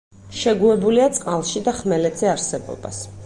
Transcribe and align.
შეგუებულია 0.43 1.09
წყალში 1.17 1.63
და 1.69 1.75
ხმელეთზე 1.81 2.31
არსებობას. 2.35 3.05